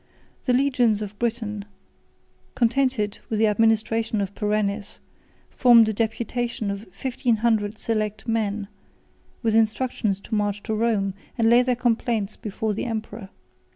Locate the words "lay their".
11.51-11.75